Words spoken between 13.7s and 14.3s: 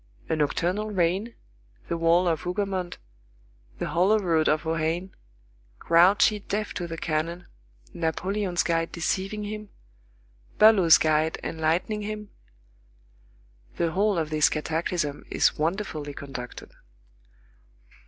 whole